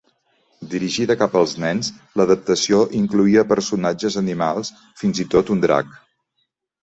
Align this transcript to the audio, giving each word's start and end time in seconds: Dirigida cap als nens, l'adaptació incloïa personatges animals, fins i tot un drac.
Dirigida 0.69 1.15
cap 1.17 1.35
als 1.41 1.51
nens, 1.63 1.89
l'adaptació 2.21 2.79
incloïa 3.01 3.43
personatges 3.53 4.17
animals, 4.23 4.73
fins 5.03 5.21
i 5.25 5.27
tot 5.35 5.53
un 5.57 5.61
drac. 5.67 5.93